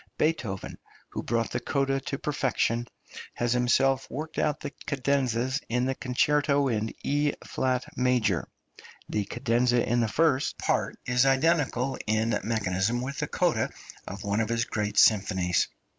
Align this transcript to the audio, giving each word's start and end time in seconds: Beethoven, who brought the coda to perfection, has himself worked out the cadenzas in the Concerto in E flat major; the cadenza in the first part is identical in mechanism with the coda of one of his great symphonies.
Beethoven, 0.17 0.79
who 1.09 1.21
brought 1.21 1.51
the 1.51 1.59
coda 1.59 1.99
to 1.99 2.17
perfection, 2.17 2.87
has 3.35 3.53
himself 3.53 4.09
worked 4.09 4.39
out 4.39 4.59
the 4.61 4.71
cadenzas 4.87 5.61
in 5.69 5.85
the 5.85 5.93
Concerto 5.93 6.67
in 6.69 6.91
E 7.03 7.33
flat 7.45 7.85
major; 7.95 8.47
the 9.07 9.25
cadenza 9.25 9.87
in 9.87 9.99
the 9.99 10.07
first 10.07 10.57
part 10.57 10.97
is 11.05 11.27
identical 11.27 11.99
in 12.07 12.31
mechanism 12.43 12.99
with 13.03 13.19
the 13.19 13.27
coda 13.27 13.69
of 14.07 14.23
one 14.23 14.39
of 14.41 14.49
his 14.49 14.65
great 14.65 14.97
symphonies. 14.97 15.67